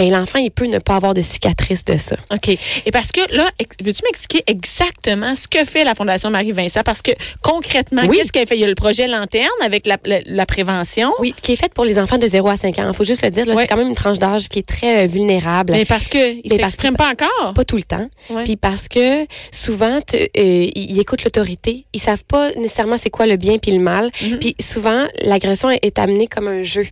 ben 0.00 0.10
l'enfant 0.10 0.38
il 0.38 0.50
peut 0.50 0.64
ne 0.66 0.78
pas 0.78 0.96
avoir 0.96 1.12
de 1.12 1.20
cicatrice 1.20 1.84
de 1.84 1.98
ça. 1.98 2.16
OK. 2.32 2.48
Et 2.48 2.90
parce 2.90 3.12
que 3.12 3.20
là, 3.36 3.50
veux-tu 3.84 4.00
m'expliquer 4.04 4.42
exactement 4.46 5.34
ce 5.34 5.46
que 5.46 5.62
fait 5.66 5.84
la 5.84 5.94
Fondation 5.94 6.30
Marie-Vincent? 6.30 6.80
Parce 6.84 7.02
que 7.02 7.10
concrètement, 7.42 8.02
Oui. 8.08 8.16
qu'est-ce 8.16 8.32
qu'elle 8.32 8.46
fait? 8.46 8.54
Il 8.56 8.60
y 8.60 8.64
a 8.64 8.66
le 8.66 8.74
projet 8.74 9.06
Lanterne 9.06 9.46
avec 9.62 9.86
la, 9.86 9.98
la, 10.06 10.20
la 10.24 10.46
prévention. 10.46 11.12
Oui, 11.18 11.34
qui 11.42 11.52
est 11.52 11.56
faite 11.56 11.74
pour 11.74 11.84
les 11.84 11.98
enfants 11.98 12.16
de 12.16 12.26
0 12.26 12.48
à 12.48 12.56
5 12.56 12.78
ans. 12.78 12.88
Il 12.88 12.96
faut 12.96 13.04
juste 13.04 13.22
le 13.22 13.30
dire, 13.30 13.46
Ouais. 13.46 13.54
c'est 13.58 13.66
quand 13.66 13.76
même 13.76 13.88
une 13.88 13.94
tranche 13.94 14.18
d'âge 14.18 14.48
qui 14.48 14.60
est 14.60 14.66
très 14.66 15.04
euh, 15.04 15.06
vulnérable. 15.06 15.72
Mais 15.74 15.84
parce 15.84 16.08
Mais 16.14 16.40
parce 16.48 16.60
s'expriment 16.72 16.96
pas 16.96 17.10
encore. 17.10 17.52
Pas 17.54 17.64
tout 17.64 17.76
le 17.76 17.82
temps. 17.82 18.08
Ouais. 18.30 18.44
Puis 18.44 18.56
parce 18.56 18.88
que 18.88 19.26
souvent, 19.52 20.00
te- 20.00 20.16
euh, 20.16 20.26
ils 20.74 20.92
ils 20.92 20.98
écoutent 21.00 21.24
l'autorité. 21.24 21.84
Ils 21.92 22.00
savent 22.00 22.24
pas 22.24 22.52
nécessairement 22.54 22.96
c'est 22.96 23.10
quoi 23.10 23.26
le 23.26 23.36
bien 23.36 23.58
puis 23.58 23.72
le 23.72 23.80
mal. 23.80 24.10
Mhm. 24.22 24.38
Puis 24.38 24.56
souvent, 24.60 25.04
l'agression 25.22 25.68
est- 25.70 25.84
est 25.84 25.98
amenée 25.98 26.26
comme 26.26 26.48
un 26.48 26.62
jeu. 26.62 26.86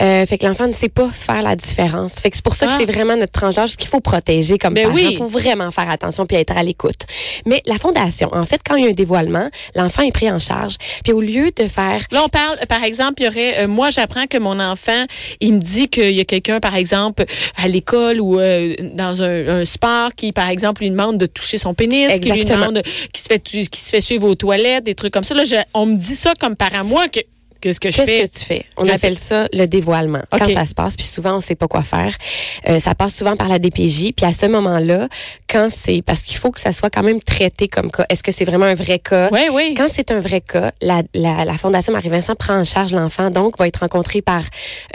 Euh, 0.00 0.24
fait 0.26 0.38
que 0.38 0.46
l'enfant 0.46 0.66
ne 0.66 0.72
sait 0.72 0.88
pas 0.88 1.08
faire 1.10 1.42
la 1.42 1.56
différence. 1.56 2.14
Fait 2.14 2.29
que 2.30 2.36
c'est 2.36 2.44
pour 2.44 2.54
ça 2.54 2.66
Ah. 2.68 2.72
que 2.78 2.84
c'est 2.84 2.90
vraiment 2.92 3.16
notre 3.16 3.32
tranche 3.32 3.54
d'âge 3.54 3.76
qu'il 3.76 3.88
faut 3.88 4.00
protéger 4.00 4.58
comme 4.58 4.74
Ben 4.74 4.84
parent. 4.84 4.94
oui. 4.94 5.08
Il 5.12 5.18
faut 5.18 5.26
vraiment 5.28 5.70
faire 5.70 5.90
attention 5.90 6.26
puis 6.26 6.36
être 6.36 6.56
à 6.56 6.62
l'écoute. 6.62 7.06
Mais 7.46 7.62
la 7.66 7.78
fondation, 7.78 8.30
en 8.32 8.44
fait, 8.46 8.60
quand 8.66 8.76
il 8.76 8.84
y 8.84 8.86
a 8.86 8.90
un 8.90 8.92
dévoilement, 8.94 9.48
l'enfant 9.74 10.02
est 10.02 10.12
pris 10.12 10.30
en 10.30 10.38
charge. 10.38 10.76
Puis 11.04 11.12
au 11.12 11.20
lieu 11.20 11.50
de 11.56 11.68
faire 11.68 12.00
Là, 12.10 12.22
on 12.24 12.28
parle, 12.28 12.58
par 12.68 12.82
exemple, 12.84 13.14
il 13.22 13.24
y 13.24 13.28
aurait, 13.28 13.58
euh, 13.64 13.68
moi, 13.68 13.90
j'apprends 13.90 14.26
que 14.26 14.38
mon 14.38 14.58
enfant, 14.60 15.04
il 15.40 15.54
me 15.54 15.60
dit 15.60 15.88
qu'il 15.88 16.10
y 16.10 16.20
a 16.20 16.24
quelqu'un, 16.24 16.60
par 16.60 16.76
exemple, 16.76 17.24
à 17.56 17.68
l'école 17.68 18.20
ou 18.20 18.38
euh, 18.38 18.74
dans 18.94 19.22
un, 19.22 19.48
un 19.60 19.64
sport 19.64 20.10
qui, 20.16 20.32
par 20.32 20.48
exemple, 20.48 20.82
lui 20.82 20.90
demande 20.90 21.18
de 21.18 21.26
toucher 21.26 21.58
son 21.58 21.74
pénis, 21.74 22.20
qui 22.20 22.30
lui 22.32 22.44
demande, 22.44 22.82
qui 23.12 23.20
se 23.22 23.26
fait, 23.26 23.40
qui 23.40 23.64
se 23.80 23.88
fait 23.90 24.00
suivre 24.00 24.28
aux 24.28 24.34
toilettes, 24.34 24.84
des 24.84 24.94
trucs 24.94 25.12
comme 25.12 25.24
ça. 25.24 25.34
Là, 25.34 25.44
je- 25.44 25.56
on 25.74 25.86
me 25.86 25.96
dit 25.96 26.14
ça 26.14 26.32
comme 26.38 26.56
parent, 26.56 26.84
moi, 26.84 27.08
que, 27.08 27.20
qu'est-ce 27.60 27.80
que 27.80 27.90
je 27.90 27.96
Qu'est-ce 27.96 28.10
fais? 28.10 28.28
que 28.28 28.38
tu 28.38 28.44
fais? 28.44 28.64
On 28.76 28.84
Je 28.84 28.90
appelle 28.92 29.16
ça 29.16 29.46
le 29.52 29.66
dévoilement. 29.66 30.22
Quand 30.30 30.48
ça 30.52 30.66
se 30.66 30.74
passe, 30.74 30.96
puis 30.96 31.06
souvent 31.06 31.36
on 31.36 31.40
sait 31.40 31.54
pas 31.54 31.68
quoi 31.68 31.82
faire. 31.82 32.14
Euh, 32.68 32.80
ça 32.80 32.94
passe 32.94 33.14
souvent 33.16 33.36
par 33.36 33.48
la 33.48 33.58
DPJ, 33.58 34.12
puis 34.16 34.26
à 34.26 34.32
ce 34.32 34.46
moment-là, 34.46 35.08
quand 35.48 35.68
c'est 35.70 36.02
parce 36.02 36.22
qu'il 36.22 36.36
faut 36.38 36.50
que 36.50 36.60
ça 36.60 36.72
soit 36.72 36.90
quand 36.90 37.02
même 37.02 37.20
traité 37.20 37.68
comme 37.68 37.90
cas. 37.90 38.04
Est-ce 38.08 38.22
que 38.22 38.32
c'est 38.32 38.44
vraiment 38.44 38.66
un 38.66 38.74
vrai 38.74 38.98
cas? 38.98 39.28
Oui, 39.32 39.48
oui. 39.52 39.74
Quand 39.76 39.88
c'est 39.88 40.10
un 40.10 40.20
vrai 40.20 40.40
cas, 40.40 40.72
la, 40.80 41.02
la, 41.14 41.44
la 41.44 41.58
Fondation 41.58 41.92
Marie-Vincent 41.92 42.34
prend 42.36 42.54
en 42.56 42.64
charge 42.64 42.92
l'enfant, 42.92 43.30
donc 43.30 43.58
va 43.58 43.68
être 43.68 43.80
rencontré 43.80 44.22
par 44.22 44.42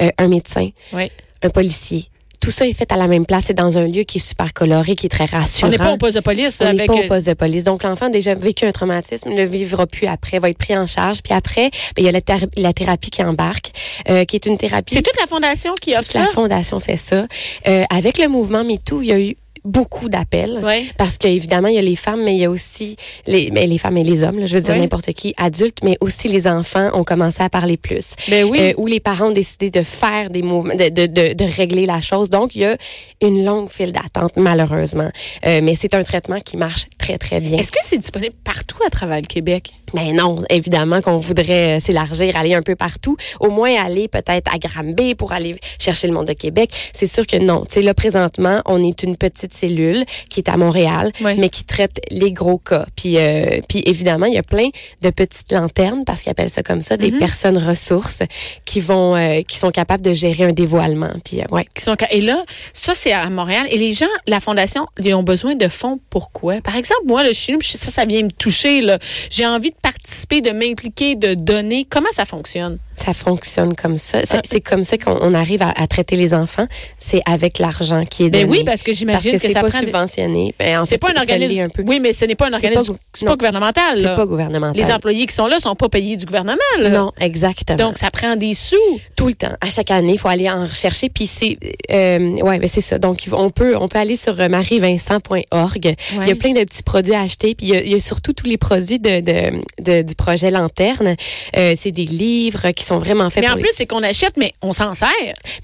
euh, 0.02 0.10
un 0.18 0.28
médecin, 0.28 0.70
Oui. 0.94 1.12
un 1.44 1.50
policier. 1.50 2.06
Tout 2.46 2.52
ça 2.52 2.68
est 2.68 2.74
fait 2.74 2.92
à 2.92 2.96
la 2.96 3.08
même 3.08 3.26
place. 3.26 3.46
C'est 3.48 3.56
dans 3.56 3.80
un 3.80 3.88
lieu 3.88 4.04
qui 4.04 4.20
est 4.20 4.22
super 4.28 4.54
coloré, 4.54 4.96
qui 4.96 5.08
est 5.08 5.10
très 5.10 5.24
On 5.34 5.38
rassurant. 5.38 5.72
n'est 5.72 5.80
pas 5.80 5.92
au 5.94 5.98
poste 5.98 6.14
de 6.16 6.20
police 6.22 6.60
On 6.62 6.66
n'est 6.66 6.70
avec. 6.84 6.88
pas 6.88 6.94
euh, 6.94 7.06
au 7.06 7.08
poste 7.08 7.26
de 7.28 7.34
police. 7.34 7.64
Donc, 7.64 7.82
l'enfant 7.84 8.06
a 8.06 8.10
déjà 8.10 8.36
vécu 8.36 8.66
un 8.66 8.72
traumatisme, 8.72 9.30
ne 9.30 9.36
le 9.36 9.46
vivra 9.46 9.88
plus 9.88 10.06
après, 10.06 10.38
va 10.38 10.52
être 10.52 10.58
pris 10.60 10.78
en 10.78 10.86
charge. 10.86 11.24
Puis 11.24 11.34
après, 11.34 11.72
ben, 11.96 12.04
il 12.04 12.06
y 12.06 12.08
a 12.08 12.12
la, 12.12 12.22
thé- 12.22 12.48
la 12.58 12.72
thérapie 12.72 13.10
qui 13.10 13.24
embarque, 13.24 13.72
euh, 14.10 14.26
qui 14.26 14.36
est 14.36 14.46
une 14.46 14.60
thérapie. 14.60 14.94
C'est 14.94 15.02
toute 15.02 15.20
la 15.20 15.26
fondation 15.26 15.74
qui 15.82 15.94
offre 15.94 16.04
Toute 16.04 16.12
ça? 16.12 16.20
la 16.20 16.28
fondation 16.28 16.80
fait 16.80 16.98
ça. 16.98 17.26
Euh, 17.68 17.84
avec 17.90 18.20
le 18.20 18.28
mouvement 18.28 18.64
MeToo, 18.64 19.02
il 19.02 19.08
y 19.08 19.12
a 19.12 19.20
eu 19.20 19.36
beaucoup 19.66 20.08
d'appels. 20.10 20.62
Oui. 20.64 20.92
Parce 20.98 21.18
qu'évidemment, 21.18 21.68
il 21.68 21.76
y 21.76 21.80
a 21.80 21.82
les 21.82 21.96
femmes, 21.96 22.24
mais 22.24 22.36
il 22.36 22.40
y 22.40 22.46
a 22.46 22.50
aussi 22.50 22.96
les, 23.28 23.50
mais 23.52 23.66
les 23.68 23.78
femmes 23.78 23.98
et 23.98 24.04
les 24.04 24.24
hommes, 24.24 24.40
là, 24.40 24.46
je 24.46 24.56
veux 24.56 24.62
dire 24.62 24.76
Oui. 24.76 24.80
n'importe 24.82 25.12
qui, 25.14 25.34
adultes, 25.38 25.80
mais 25.84 25.98
aussi 26.02 26.28
les 26.28 26.48
enfants 26.48 26.90
ont 26.94 27.04
commencé 27.04 27.42
à 27.44 27.50
parler 27.50 27.76
plus. 27.78 28.14
Ben 28.30 28.46
oui. 28.46 28.60
Euh, 28.62 28.74
où 28.78 28.86
les 28.88 29.00
parents 29.00 29.28
ont 29.28 29.32
décidé 29.32 29.72
de 29.72 29.84
faire 29.84 30.30
des 30.30 30.42
mouvements, 30.44 30.76
de, 30.76 30.90
de, 30.90 31.08
de, 31.08 31.34
de 31.34 31.44
régler 31.46 31.86
la 31.86 32.00
chose. 32.02 32.30
Donc, 32.30 32.56
il 32.56 32.62
y 32.62 32.66
a 32.66 32.78
une 33.22 33.44
longue 33.44 33.70
file 33.70 33.92
d'attente, 33.92 34.34
malheureusement. 34.38 35.10
Euh, 35.46 35.62
mais 35.64 35.76
c'est 35.76 35.94
un 35.96 36.04
traitement 36.04 36.40
qui 36.40 36.58
marche 36.58 36.86
très, 37.06 37.18
très 37.18 37.40
bien. 37.40 37.60
Est-ce 37.60 37.72
que 37.72 37.80
c'est 37.84 37.98
disponible 37.98 38.36
partout 38.44 38.78
à 38.86 38.90
travers 38.90 39.18
le 39.18 39.28
Québec? 39.28 39.72
Mais 39.94 40.12
non, 40.12 40.36
évidemment 40.50 41.02
qu'on 41.02 41.18
voudrait 41.18 41.78
euh, 41.78 41.80
s'élargir, 41.80 42.36
aller 42.36 42.54
un 42.56 42.62
peu 42.62 42.76
partout, 42.76 43.16
au 43.40 43.50
moins 43.50 43.74
aller 43.84 44.08
peut-être 44.08 44.54
à 44.54 44.58
Granby 44.58 45.16
pour 45.16 45.32
aller 45.32 45.56
chercher 45.80 46.08
le 46.08 46.14
monde 46.14 46.28
de 46.28 46.34
Québec. 46.34 46.72
C'est 46.94 47.06
sûr 47.06 47.26
que 47.28 47.38
non. 47.38 47.64
Tu 47.66 47.76
sais, 47.76 47.82
là, 47.82 47.94
présentement, 47.94 48.62
on 48.66 48.84
est 48.84 49.04
une 49.04 49.16
petite 49.16 49.54
cellule 49.54 50.06
qui 50.30 50.40
est 50.40 50.50
à 50.50 50.58
Montréal, 50.58 51.12
mais 51.22 51.50
qui 51.50 51.64
traite 51.64 52.02
les 52.10 52.32
gros 52.32 52.58
cas. 52.58 52.86
Puis, 52.96 53.18
euh, 53.18 53.62
puis 53.70 53.84
évidemment, 53.86 54.26
il 54.26 54.34
y 54.34 54.38
a 54.38 54.44
plein 54.44 54.70
de 55.02 55.10
petites 55.10 55.52
lanternes, 55.52 56.04
parce 56.06 56.22
qu'ils 56.22 56.32
appellent 56.32 56.50
ça 56.50 56.64
comme 56.64 56.82
ça, 56.82 56.98
des 56.98 57.12
personnes 57.12 57.58
ressources 57.58 58.24
qui 58.66 58.80
vont, 58.80 59.16
euh, 59.16 59.42
qui 59.42 59.58
sont 59.58 59.72
capables 59.72 60.04
de 60.04 60.14
gérer 60.14 60.46
un 60.46 60.54
dévoilement. 60.54 61.12
Puis, 61.24 61.42
euh, 61.42 61.46
ouais. 61.52 61.68
qui 61.74 61.84
sont 61.84 61.96
et 62.12 62.22
là 62.22 62.44
ça 62.74 62.94
c'est 62.94 63.12
à 63.12 63.30
Montréal 63.30 63.66
et 63.70 63.78
les 63.78 63.94
gens 63.94 64.06
la 64.28 64.40
fondation 64.40 64.86
ils 65.00 65.14
ont 65.14 65.24
besoin 65.24 65.56
de 65.56 65.68
fonds 65.68 66.00
pourquoi 66.10 66.62
par 66.62 66.76
exemple 66.76 66.95
moi 67.06 67.24
le 67.24 67.34
chez 67.34 67.54
nous 67.54 67.62
ça 67.62 67.92
ça 67.92 68.06
vient 68.06 68.24
me 68.24 68.32
toucher 68.32 68.82
j'ai 69.30 69.46
envie 69.46 69.72
de 69.72 69.76
participer 69.82 70.42
de 70.42 70.52
m'impliquer 70.52 71.16
de 71.16 71.34
donner. 71.34 71.86
Comment 71.90 72.12
ça 72.12 72.26
fonctionne? 72.26 72.78
Ça 72.98 73.14
fonctionne 73.14 73.76
comme 73.76 73.98
ça. 73.98 74.20
C'est 74.24 74.38
Ah. 74.38 74.42
c'est 74.44 74.62
comme 74.62 74.84
ça 74.84 74.98
qu'on 74.98 75.18
on 75.22 75.34
arrive 75.34 75.62
à, 75.62 75.70
à 75.76 75.88
traiter 75.88 76.16
les 76.16 76.34
enfants. 76.34 76.66
C'est 76.98 77.22
avec 77.26 77.60
l'argent 77.60 78.06
qui 78.06 78.26
est 78.26 78.30
donné. 78.30 78.46
Ben 78.46 78.52
oui, 78.52 78.64
parce 78.64 78.84
que 78.84 78.94
j'imagine 78.94 79.32
que 79.34 79.36
que, 79.38 79.42
c'est 79.48 79.54
pas 79.54 79.62
prend. 79.70 79.80
subventionné. 79.80 80.54
Ben, 80.58 80.80
en 80.80 80.86
C'est 80.86 80.98
pas 80.98 81.10
un 81.16 81.20
organisme. 81.20 81.60
un 81.62 81.70
peu. 81.70 81.84
Oui, 81.86 82.00
mais 82.00 82.14
ce 82.14 82.26
n'est 82.26 82.36
pas 82.36 82.48
un 82.48 82.54
organisme. 82.54 82.94
pas- 82.94 83.00
C'est 83.14 83.26
non. 83.26 83.32
pas 83.32 83.38
gouvernemental. 83.38 83.98
C'est 84.00 84.16
pas 84.16 84.26
gouvernemental. 84.26 84.82
Les 84.82 84.92
employés 84.94 85.26
qui 85.26 85.34
sont 85.36 85.48
là 85.48 85.60
sont 85.60 85.76
pas 85.76 85.90
payés 85.90 86.16
du 86.18 86.26
gouvernement. 86.26 86.56
là. 86.80 86.90
Non, 86.90 87.12
exactement. 87.20 87.78
Donc 87.78 87.98
ça 87.98 88.10
prend 88.12 88.36
des 88.36 88.54
sous. 88.54 88.76
tout 89.16 89.28
le 89.28 89.34
temps. 89.34 89.56
À 89.62 89.70
chaque 89.70 89.92
année, 89.92 90.14
il 90.14 90.20
faut 90.20 90.28
aller 90.28 90.50
en 90.50 90.66
rechercher. 90.66 91.10
Puis 91.10 91.28
c'est, 91.28 91.58
euh, 91.92 92.20
ouais, 92.42 92.60
ben 92.60 92.68
c'est 92.68 92.82
ça. 92.82 92.98
Donc 93.00 93.24
on 93.32 93.50
peut, 93.50 93.76
on 93.78 93.88
peut 93.88 94.00
aller 94.00 94.16
sur 94.16 94.40
euh, 94.40 94.48
marievincent.org. 94.50 95.96
Il 96.22 96.28
y 96.28 96.32
a 96.32 96.36
plein 96.36 96.54
de 96.54 96.64
petits 96.64 96.84
produits 96.84 97.14
à 97.14 97.22
acheter. 97.22 97.56
Puis 97.56 97.68
il 97.68 97.74
y 97.74 97.76
a, 97.78 97.82
il 97.84 97.92
y 97.92 97.96
a 97.96 98.00
surtout 98.00 98.34
tous 98.34 98.46
les 98.48 98.58
produits 98.58 99.00
de, 99.00 99.20
de, 99.22 99.52
de- 99.82 100.02
du 100.02 100.16
projet 100.16 100.52
Lanterne. 100.52 101.16
Euh, 101.58 101.76
c'est 101.78 101.92
des 101.92 102.06
livres 102.06 102.72
qui 102.72 102.84
sont 102.86 103.00
vraiment 103.00 103.30
faits 103.30 103.44
Mais 103.44 103.50
en 103.50 103.56
les- 103.56 103.62
plus, 103.62 103.72
c'est 103.76 103.86
qu'on 103.86 104.04
achète, 104.04 104.38
mais 104.38 104.54
on 104.62 104.72
s'en 104.74 104.94
sert. 104.94 105.10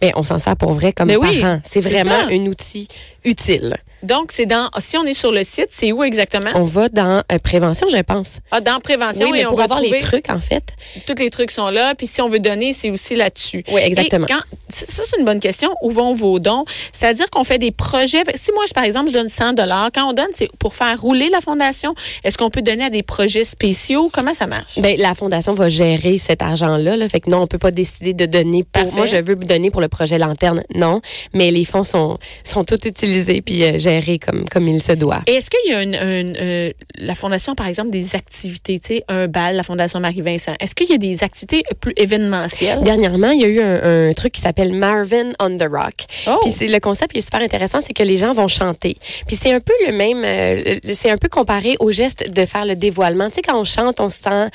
Mais 0.01 0.11
on 0.15 0.23
s'en 0.23 0.39
sert 0.39 0.55
pour 0.57 0.73
vrai 0.73 0.91
comme 0.93 1.07
Mais 1.07 1.15
oui, 1.17 1.41
parents. 1.41 1.59
C'est 1.63 1.81
c'est 1.81 1.89
vraiment 1.89 2.27
un 2.29 2.45
outil 2.47 2.87
utile. 3.23 3.77
Donc, 4.03 4.31
c'est 4.31 4.45
dans. 4.45 4.69
Si 4.79 4.97
on 4.97 5.05
est 5.05 5.13
sur 5.13 5.31
le 5.31 5.43
site, 5.43 5.67
c'est 5.69 5.91
où 5.91 6.03
exactement? 6.03 6.51
On 6.55 6.63
va 6.63 6.89
dans 6.89 7.21
euh, 7.31 7.37
prévention, 7.37 7.87
je 7.89 8.01
pense. 8.01 8.37
Ah, 8.51 8.61
dans 8.61 8.79
prévention 8.79 9.25
Oui, 9.25 9.31
mais 9.33 9.41
et 9.41 9.45
on 9.45 9.49
pour 9.49 9.59
va 9.59 9.65
avoir 9.65 9.81
les 9.81 9.97
trucs, 9.99 10.29
en 10.29 10.39
fait. 10.39 10.63
tous 11.05 11.15
les 11.21 11.29
trucs 11.29 11.51
sont 11.51 11.69
là. 11.69 11.93
Puis 11.95 12.07
si 12.07 12.21
on 12.21 12.29
veut 12.29 12.39
donner, 12.39 12.73
c'est 12.73 12.89
aussi 12.89 13.15
là-dessus. 13.15 13.63
Oui, 13.71 13.81
exactement. 13.83 14.27
Et 14.27 14.31
quand, 14.31 14.41
ça, 14.69 15.03
c'est 15.05 15.19
une 15.19 15.25
bonne 15.25 15.39
question. 15.39 15.69
Où 15.81 15.91
vont 15.91 16.15
vos 16.15 16.39
dons? 16.39 16.65
C'est-à-dire 16.93 17.29
qu'on 17.29 17.43
fait 17.43 17.59
des 17.59 17.71
projets. 17.71 18.23
Si 18.35 18.51
moi, 18.53 18.63
je, 18.67 18.73
par 18.73 18.83
exemple, 18.83 19.09
je 19.09 19.13
donne 19.13 19.29
100 19.29 19.53
dollars, 19.53 19.89
quand 19.93 20.09
on 20.09 20.13
donne, 20.13 20.29
c'est 20.33 20.49
pour 20.57 20.73
faire 20.73 20.99
rouler 20.99 21.29
la 21.29 21.41
fondation. 21.41 21.93
Est-ce 22.23 22.37
qu'on 22.37 22.49
peut 22.49 22.61
donner 22.61 22.85
à 22.85 22.89
des 22.89 23.03
projets 23.03 23.43
spéciaux? 23.43 24.09
Comment 24.11 24.33
ça 24.33 24.47
marche? 24.47 24.79
Ben, 24.79 24.97
la 24.97 25.13
fondation 25.13 25.53
va 25.53 25.69
gérer 25.69 26.17
cet 26.17 26.41
argent-là. 26.41 26.97
Là. 26.97 27.09
Fait 27.09 27.19
que 27.19 27.29
non, 27.29 27.41
on 27.41 27.47
peut 27.47 27.57
pas 27.57 27.71
décider 27.71 28.13
de 28.13 28.25
donner 28.25 28.63
pour. 28.63 28.83
Parfait. 28.83 28.95
Moi, 28.95 29.05
je 29.05 29.17
veux 29.17 29.35
donner 29.35 29.69
pour 29.69 29.81
le 29.81 29.87
projet 29.87 30.17
Lanterne. 30.17 30.63
Non. 30.75 31.01
Mais 31.33 31.51
les 31.51 31.65
fonds 31.65 31.83
sont, 31.83 32.17
sont 32.43 32.63
tous 32.63 32.87
utilisés 32.87 33.41
puis 33.41 33.63
euh, 33.63 33.79
comme, 34.25 34.45
comme 34.49 34.67
il 34.67 34.81
se 34.81 34.93
doit. 34.93 35.21
Est-ce 35.27 35.49
qu'il 35.49 35.71
y 35.71 35.75
a 35.75 35.81
une, 35.83 35.95
une, 35.95 36.37
euh, 36.39 36.71
la 36.97 37.15
fondation, 37.15 37.55
par 37.55 37.67
exemple, 37.67 37.89
des 37.91 38.15
activités, 38.15 38.79
tu 38.79 38.95
sais, 38.95 39.03
un 39.07 39.27
bal, 39.27 39.55
la 39.55 39.63
fondation 39.63 39.99
Marie-Vincent. 39.99 40.53
Est-ce 40.59 40.75
qu'il 40.75 40.89
y 40.89 40.93
a 40.93 40.97
des 40.97 41.23
activités 41.23 41.63
plus 41.79 41.93
événementielles? 41.97 42.81
Dernièrement, 42.83 43.31
il 43.31 43.41
y 43.41 43.45
a 43.45 43.47
eu 43.47 43.59
un, 43.61 44.09
un 44.09 44.13
truc 44.13 44.33
qui 44.33 44.41
s'appelle 44.41 44.73
Marvin 44.73 45.31
on 45.39 45.57
the 45.57 45.63
Rock. 45.69 46.05
Oh. 46.27 46.37
Puis 46.41 46.51
c'est 46.51 46.67
le 46.67 46.79
concept 46.79 47.13
qui 47.13 47.19
est 47.19 47.21
super 47.21 47.41
intéressant, 47.41 47.79
c'est 47.81 47.93
que 47.93 48.03
les 48.03 48.17
gens 48.17 48.33
vont 48.33 48.47
chanter. 48.47 48.97
Puis 49.27 49.35
c'est 49.35 49.53
un 49.53 49.59
peu 49.59 49.73
le 49.87 49.93
même, 49.93 50.23
euh, 50.23 50.79
c'est 50.93 51.09
un 51.09 51.17
peu 51.17 51.29
comparé 51.29 51.75
au 51.79 51.91
geste 51.91 52.29
de 52.29 52.45
faire 52.45 52.65
le 52.65 52.75
dévoilement. 52.75 53.29
Tu 53.29 53.35
sais, 53.35 53.41
quand 53.41 53.59
on 53.59 53.65
chante, 53.65 53.99
on 53.99 54.09
se 54.09 54.19
sent, 54.19 54.49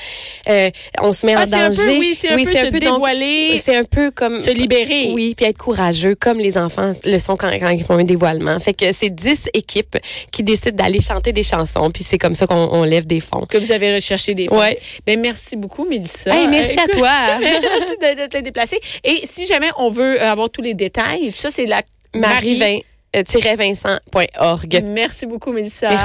euh, 0.49 0.69
on 1.01 1.13
se 1.13 1.25
met 1.25 1.35
Ah, 1.35 1.43
en 1.43 1.45
c'est 1.45 1.55
un 1.55 1.69
danger. 1.69 1.85
peu, 1.85 1.99
oui, 1.99 2.17
c'est 2.19 2.29
un 2.29 2.37
peu 2.37 2.45
se 2.45 2.79
dévoiler, 2.79 3.59
C'est 3.63 3.75
un 3.75 3.83
peu 3.83 4.11
comme 4.11 4.39
se 4.39 4.51
libérer. 4.51 5.11
Oui, 5.13 5.33
puis 5.35 5.45
être 5.45 5.57
courageux, 5.57 6.15
comme 6.15 6.37
les 6.37 6.57
enfants 6.57 6.91
le 7.05 7.19
sont 7.19 7.35
quand, 7.35 7.49
quand 7.59 7.69
ils 7.69 7.83
font 7.83 7.97
un 7.97 8.03
dévoilement. 8.03 8.59
Fait 8.59 8.73
que 8.73 8.91
c'est 8.91 9.09
10 9.27 9.49
équipes 9.53 9.97
qui 10.31 10.41
décident 10.43 10.77
d'aller 10.77 11.01
chanter 11.01 11.33
des 11.33 11.43
chansons, 11.43 11.91
puis 11.91 12.03
c'est 12.03 12.17
comme 12.17 12.33
ça 12.33 12.47
qu'on 12.47 12.69
on 12.71 12.83
lève 12.83 13.05
des 13.05 13.19
fonds. 13.19 13.45
que 13.45 13.57
vous 13.57 13.73
avez 13.73 13.95
recherché 13.95 14.33
des 14.33 14.47
fonds. 14.47 14.57
Ouais. 14.59 14.77
Ben, 15.05 15.19
merci 15.19 15.57
beaucoup, 15.57 15.85
Mélissa. 15.85 16.33
Hey, 16.33 16.47
merci 16.47 16.79
à 16.79 16.87
toi. 16.87 17.11
merci 17.39 17.97
de, 17.99 18.27
te 18.27 18.37
déplacer. 18.37 18.79
Et 19.03 19.23
si 19.29 19.45
jamais 19.45 19.69
on 19.77 19.91
veut 19.91 20.21
euh, 20.21 20.31
avoir 20.31 20.49
tous 20.49 20.61
les 20.61 20.73
détails, 20.73 21.31
tout 21.31 21.39
ça, 21.39 21.51
c'est 21.51 21.65
la 21.65 21.81
Marie-Vincent.org. 22.13 24.81
Merci 24.85 25.25
beaucoup, 25.25 25.51
Mélissa. 25.51 25.89
Merci. 25.89 25.95